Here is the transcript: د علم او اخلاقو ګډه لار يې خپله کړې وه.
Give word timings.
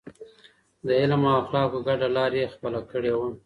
د 0.85 0.87
علم 0.99 1.21
او 1.29 1.35
اخلاقو 1.41 1.85
ګډه 1.87 2.07
لار 2.15 2.31
يې 2.39 2.45
خپله 2.53 2.79
کړې 2.91 3.13
وه. 3.17 3.29